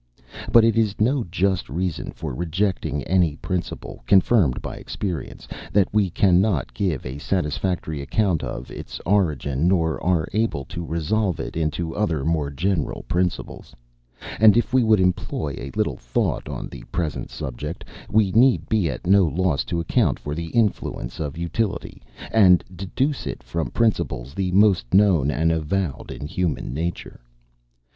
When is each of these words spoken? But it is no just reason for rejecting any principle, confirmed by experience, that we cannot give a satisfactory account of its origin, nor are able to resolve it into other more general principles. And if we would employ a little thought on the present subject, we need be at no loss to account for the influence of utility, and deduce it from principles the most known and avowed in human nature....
But 0.51 0.65
it 0.65 0.75
is 0.79 0.99
no 0.99 1.23
just 1.25 1.69
reason 1.69 2.09
for 2.11 2.33
rejecting 2.33 3.03
any 3.03 3.35
principle, 3.35 4.01
confirmed 4.07 4.59
by 4.59 4.77
experience, 4.77 5.47
that 5.71 5.93
we 5.93 6.09
cannot 6.09 6.73
give 6.73 7.05
a 7.05 7.19
satisfactory 7.19 8.01
account 8.01 8.41
of 8.41 8.71
its 8.71 8.99
origin, 9.05 9.67
nor 9.67 10.03
are 10.03 10.27
able 10.33 10.65
to 10.65 10.83
resolve 10.83 11.39
it 11.39 11.55
into 11.55 11.93
other 11.95 12.25
more 12.25 12.49
general 12.49 13.03
principles. 13.03 13.75
And 14.39 14.57
if 14.57 14.73
we 14.73 14.81
would 14.83 14.99
employ 14.99 15.53
a 15.59 15.69
little 15.77 15.97
thought 15.97 16.49
on 16.49 16.67
the 16.67 16.81
present 16.91 17.29
subject, 17.29 17.85
we 18.09 18.31
need 18.31 18.67
be 18.67 18.89
at 18.89 19.05
no 19.05 19.25
loss 19.25 19.63
to 19.65 19.79
account 19.79 20.17
for 20.17 20.33
the 20.33 20.47
influence 20.47 21.19
of 21.19 21.37
utility, 21.37 22.01
and 22.31 22.63
deduce 22.75 23.27
it 23.27 23.43
from 23.43 23.69
principles 23.69 24.33
the 24.33 24.51
most 24.53 24.95
known 24.95 25.29
and 25.29 25.51
avowed 25.51 26.09
in 26.11 26.25
human 26.25 26.73
nature.... 26.73 27.19